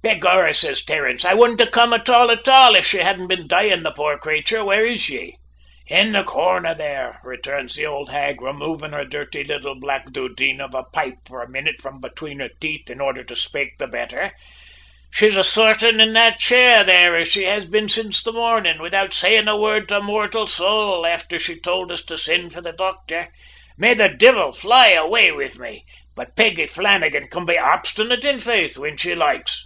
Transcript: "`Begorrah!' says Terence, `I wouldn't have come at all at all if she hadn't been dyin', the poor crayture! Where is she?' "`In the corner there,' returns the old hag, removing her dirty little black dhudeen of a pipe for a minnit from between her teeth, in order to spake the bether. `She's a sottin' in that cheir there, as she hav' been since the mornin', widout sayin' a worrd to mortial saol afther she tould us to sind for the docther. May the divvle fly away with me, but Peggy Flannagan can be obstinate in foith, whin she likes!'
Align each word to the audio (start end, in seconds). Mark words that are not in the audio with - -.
"`Begorrah!' 0.00 0.54
says 0.54 0.84
Terence, 0.84 1.24
`I 1.24 1.36
wouldn't 1.36 1.58
have 1.58 1.72
come 1.72 1.92
at 1.92 2.08
all 2.08 2.30
at 2.30 2.48
all 2.48 2.76
if 2.76 2.86
she 2.86 2.98
hadn't 2.98 3.26
been 3.26 3.48
dyin', 3.48 3.82
the 3.82 3.90
poor 3.90 4.16
crayture! 4.16 4.64
Where 4.64 4.86
is 4.86 5.00
she?' 5.00 5.34
"`In 5.90 6.12
the 6.12 6.22
corner 6.22 6.72
there,' 6.72 7.20
returns 7.24 7.74
the 7.74 7.84
old 7.86 8.08
hag, 8.10 8.40
removing 8.40 8.92
her 8.92 9.04
dirty 9.04 9.42
little 9.42 9.74
black 9.74 10.12
dhudeen 10.12 10.60
of 10.60 10.72
a 10.72 10.84
pipe 10.84 11.18
for 11.26 11.42
a 11.42 11.50
minnit 11.50 11.82
from 11.82 12.00
between 12.00 12.38
her 12.38 12.48
teeth, 12.60 12.88
in 12.88 13.00
order 13.00 13.24
to 13.24 13.34
spake 13.34 13.76
the 13.78 13.88
bether. 13.88 14.32
`She's 15.12 15.36
a 15.36 15.42
sottin' 15.42 16.00
in 16.00 16.12
that 16.12 16.38
cheir 16.38 16.84
there, 16.84 17.16
as 17.16 17.26
she 17.26 17.42
hav' 17.42 17.68
been 17.68 17.88
since 17.88 18.22
the 18.22 18.32
mornin', 18.32 18.78
widout 18.80 19.12
sayin' 19.12 19.48
a 19.48 19.56
worrd 19.56 19.88
to 19.88 20.00
mortial 20.00 20.46
saol 20.46 21.04
afther 21.12 21.40
she 21.40 21.58
tould 21.58 21.90
us 21.90 22.04
to 22.04 22.16
sind 22.16 22.52
for 22.52 22.60
the 22.60 22.72
docther. 22.72 23.28
May 23.76 23.94
the 23.94 24.08
divvle 24.08 24.52
fly 24.52 24.90
away 24.90 25.32
with 25.32 25.58
me, 25.58 25.84
but 26.14 26.36
Peggy 26.36 26.68
Flannagan 26.68 27.26
can 27.28 27.44
be 27.44 27.58
obstinate 27.58 28.24
in 28.24 28.36
foith, 28.38 28.76
whin 28.78 28.96
she 28.96 29.16
likes!' 29.16 29.64